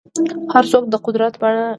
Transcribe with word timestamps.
هر 0.53 0.63
څوک 0.71 0.83
د 0.89 0.93
قدرت 1.05 1.33
بنده 1.41 1.59
ګرځي. 1.61 1.67